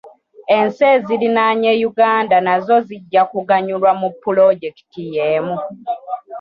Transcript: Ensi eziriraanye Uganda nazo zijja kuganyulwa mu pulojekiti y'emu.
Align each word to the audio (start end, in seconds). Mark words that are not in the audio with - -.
Ensi 0.57 0.81
eziriraanye 0.95 1.71
Uganda 1.89 2.35
nazo 2.47 2.75
zijja 2.87 3.21
kuganyulwa 3.31 3.91
mu 4.01 4.09
pulojekiti 4.21 5.01
y'emu. 5.15 5.55